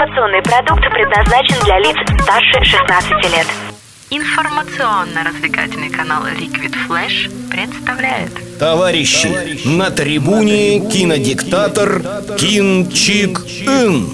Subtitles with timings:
[0.00, 3.46] Информационный продукт предназначен для лиц старше 16 лет.
[4.08, 12.00] Информационно-развлекательный канал Liquid Flash представляет Товарищи, на трибуне кинодиктатор
[12.38, 14.06] Кин Чик Ин.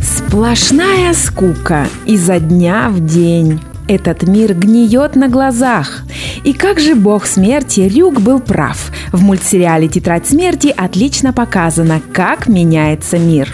[0.00, 3.60] Сплошная скука изо дня в день.
[3.88, 6.02] Этот мир гниет на глазах.
[6.44, 8.92] И как же бог смерти Рюк был прав.
[9.10, 13.48] В мультсериале «Тетрадь смерти» отлично показано, как меняется мир.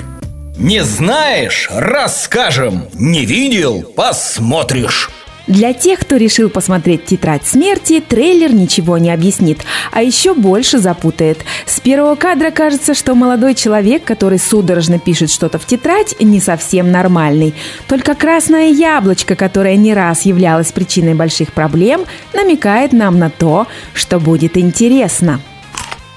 [0.63, 1.69] Не знаешь?
[1.73, 2.85] Расскажем.
[2.95, 3.83] Не видел?
[3.83, 5.11] Посмотришь.
[5.49, 9.59] Для тех, кто решил посмотреть «Тетрадь смерти», трейлер ничего не объяснит,
[9.91, 11.45] а еще больше запутает.
[11.67, 16.93] С первого кадра кажется, что молодой человек, который судорожно пишет что-то в тетрадь, не совсем
[16.93, 17.55] нормальный.
[17.89, 24.21] Только красное яблочко, которое не раз являлось причиной больших проблем, намекает нам на то, что
[24.21, 25.41] будет интересно.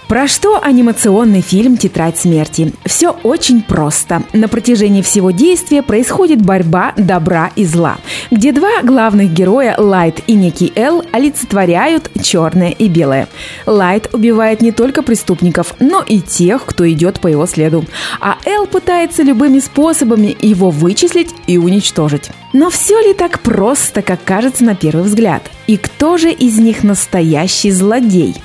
[0.08, 2.72] Про что анимационный фильм «Тетрадь смерти»?
[2.86, 4.22] Все очень просто.
[4.34, 7.98] На протяжении всего действия происходит борьба добра и зла,
[8.30, 13.28] где два главных героя, Лайт и некий Эл, олицетворяют черное и белое.
[13.66, 17.84] Лайт убивает не только преступников, но и тех, кто идет по его следу.
[18.22, 22.30] А Эл пытается любыми способами его вычислить и уничтожить.
[22.54, 25.50] Но все ли так просто, как кажется на первый взгляд?
[25.66, 28.36] И кто же из них настоящий злодей?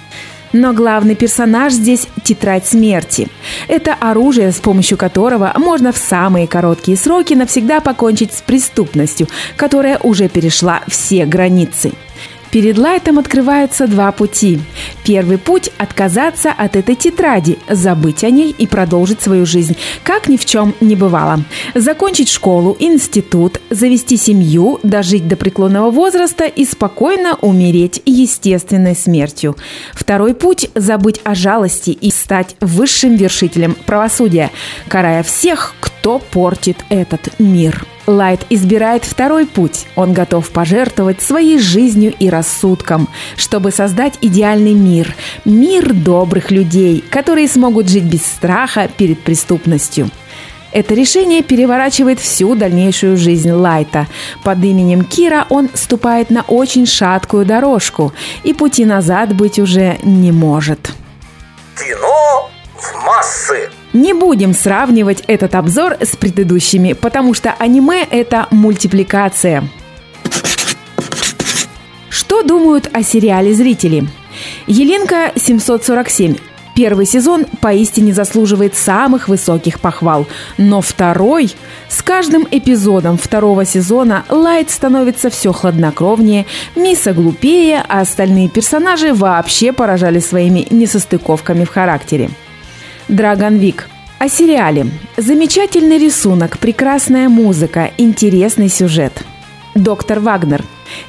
[0.52, 3.28] Но главный персонаж здесь– тетрадь смерти.
[3.68, 9.98] Это оружие, с помощью которого можно в самые короткие сроки навсегда покончить с преступностью, которая
[9.98, 11.92] уже перешла все границы.
[12.50, 14.60] Перед Лайтом открываются два пути.
[15.04, 20.36] Первый путь– отказаться от этой тетради, забыть о ней и продолжить свою жизнь, как ни
[20.36, 21.44] в чем не бывало.
[21.74, 29.56] Закончить школу, институт, завести семью, дожить до преклонного возраста и спокойно умереть естественной смертью.
[29.94, 34.50] Второй путь– забыть о жалости и стать высшим вершителем правосудия,
[34.88, 37.86] карая всех, кто портит этот мир.
[38.06, 39.86] Лайт избирает второй путь.
[39.94, 45.14] Он готов пожертвовать своей жизнью и рассудком, чтобы создать идеальный мир.
[45.44, 50.10] Мир добрых людей, которые смогут жить без страха перед преступностью.
[50.72, 54.06] Это решение переворачивает всю дальнейшую жизнь Лайта.
[54.44, 58.12] Под именем Кира он ступает на очень шаткую дорожку,
[58.44, 60.92] и пути назад быть уже не может.
[61.76, 63.70] Кино в массы.
[63.92, 69.64] Не будем сравнивать этот обзор с предыдущими, потому что аниме– это мультипликация.
[72.08, 74.06] Что думают о сериале зрители?
[74.68, 76.36] Еленка 747.
[76.76, 80.26] Первый сезон поистине заслуживает самых высоких похвал.
[80.56, 81.52] Но второй...
[81.88, 86.46] С каждым эпизодом второго сезона Лайт становится все хладнокровнее,
[86.76, 92.30] Миса глупее, а остальные персонажи вообще поражали своими несостыковками в характере.
[93.10, 93.88] Драгон Вик.
[94.20, 94.86] О сериале.
[95.16, 99.12] Замечательный рисунок, прекрасная музыка, интересный сюжет.
[99.74, 100.62] Доктор Вагнер.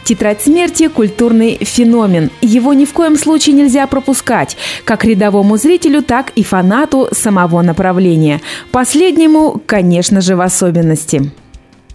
[0.04, 2.32] Тетрадь смерти– культурный феномен.
[2.42, 8.42] Его ни в коем случае нельзя пропускать, как рядовому зрителю, так и фанату самого направления.
[8.72, 11.32] Последнему, конечно же, в особенности.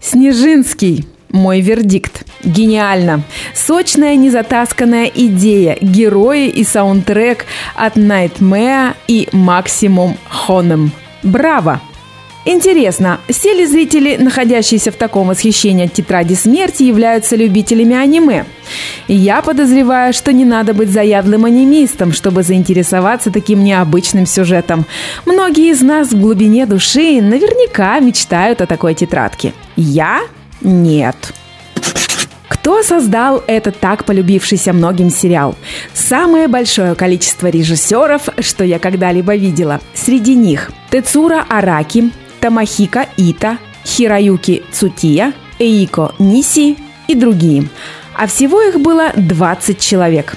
[0.00, 1.04] Снежинский.
[1.30, 2.24] Мой вердикт.
[2.44, 3.22] Гениально.
[3.54, 10.92] Сочная, незатасканная идея, герои и саундтрек от Nightmare и Максимум Хоном.
[11.22, 11.80] Браво!
[12.48, 18.44] Интересно, все ли зрители, находящиеся в таком восхищении от тетради смерти, являются любителями аниме?
[19.08, 24.86] Я подозреваю, что не надо быть заядлым анимистом, чтобы заинтересоваться таким необычным сюжетом.
[25.24, 29.52] Многие из нас в глубине души наверняка мечтают о такой тетрадке.
[29.74, 30.20] Я–
[30.60, 31.16] нет.
[32.48, 35.56] Кто создал этот так полюбившийся многим сериал?
[35.94, 39.80] Самое большое количество режиссеров, что я когда-либо видела.
[39.94, 46.76] Среди них Тецура Араки, Тамахика Ита, Хироюки Цутия, Эико Ниси
[47.08, 47.68] и другие.
[48.16, 50.36] А всего их было 20 человек.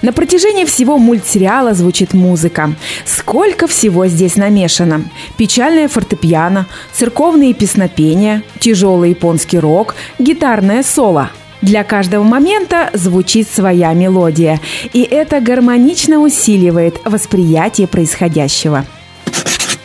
[0.00, 2.74] На протяжении всего мультсериала звучит музыка.
[3.04, 5.04] Сколько всего здесь намешано.
[5.36, 11.30] Печальное фортепиано, церковные песнопения, тяжелый японский рок, гитарное соло.
[11.62, 14.60] Для каждого момента звучит своя мелодия,
[14.92, 18.86] и это гармонично усиливает восприятие происходящего.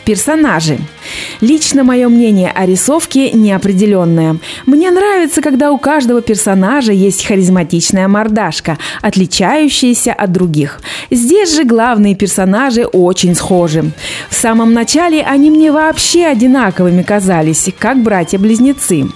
[0.04, 0.78] Персонажи.
[1.40, 4.38] Лично мое мнение о рисовке неопределенное.
[4.66, 10.80] Мне нравится, когда у каждого персонажа есть харизматичная мордашка, отличающаяся от других.
[11.10, 13.92] Здесь же главные персонажи очень схожи.
[14.30, 19.06] В самом начале они мне вообще одинаковыми казались, как братья-близнецы.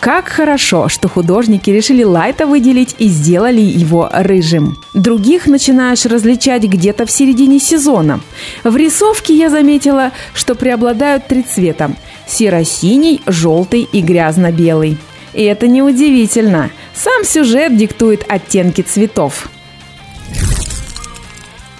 [0.00, 4.76] Как хорошо, что художники решили Лайта выделить и сделали его рыжим.
[4.94, 8.20] Других начинаешь различать где-то в середине сезона.
[8.64, 11.96] В рисовке я заметила, что преобладают 30 цветом–
[12.26, 14.98] серо-синий, желтый и грязно-белый.
[15.32, 16.70] И это неудивительно.
[16.94, 19.50] Сам сюжет диктует оттенки цветов.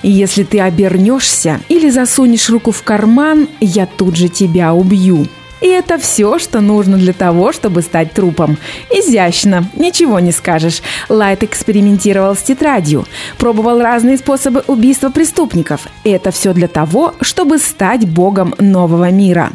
[0.02, 5.26] Если ты обернешься или засунешь руку в карман, я тут же тебя убью–
[5.60, 8.58] и это все, что нужно для того, чтобы стать трупом.
[8.90, 10.82] Изящно, ничего не скажешь.
[11.08, 13.06] Лайт экспериментировал с тетрадью,
[13.38, 15.88] пробовал разные способы убийства преступников.
[16.04, 19.52] И это все для того, чтобы стать богом нового мира.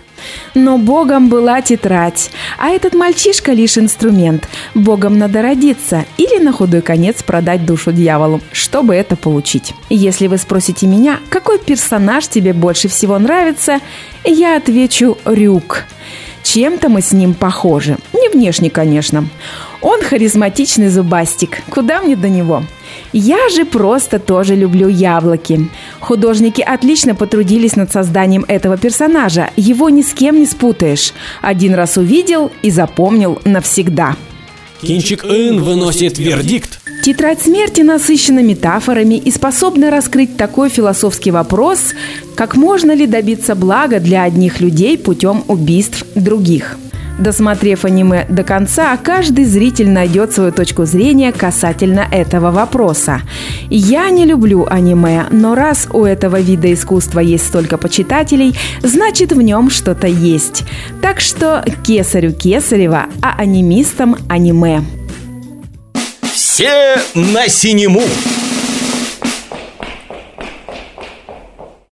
[0.55, 2.29] Но богом была тетрадь,
[2.59, 4.47] а этот мальчишка лишь инструмент.
[4.75, 9.73] Богом надо родиться или на худой конец продать душу дьяволу, чтобы это получить.
[9.89, 13.79] Если вы спросите меня, какой персонаж тебе больше всего нравится,
[14.23, 15.85] я отвечу «Рюк».
[16.43, 17.97] Чем-то мы с ним похожи.
[18.13, 19.27] Не внешне, конечно.
[19.83, 21.61] Он харизматичный зубастик.
[21.69, 22.63] Куда мне до него?
[23.11, 25.69] Я же просто тоже люблю яблоки.
[25.99, 29.49] Художники отлично потрудились над созданием этого персонажа.
[29.57, 31.13] Его ни с кем не спутаешь.
[31.41, 34.15] Один раз увидел и запомнил навсегда.
[34.81, 36.79] Кинчик Ин выносит вердикт.
[37.03, 41.93] Тетрадь смерти насыщена метафорами и способна раскрыть такой философский вопрос,
[42.35, 46.77] как можно ли добиться блага для одних людей путем убийств других.
[47.19, 53.21] Досмотрев аниме до конца, каждый зритель найдет свою точку зрения касательно этого вопроса.
[53.69, 59.41] Я не люблю аниме, но раз у этого вида искусства есть столько почитателей, значит в
[59.41, 60.63] нем что-то есть.
[61.01, 64.81] Так что кесарю кесарева, а анимистам аниме.
[66.33, 68.01] Все на синему!